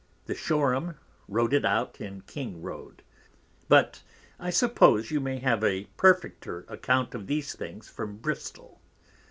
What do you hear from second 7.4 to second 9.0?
things from Bristol.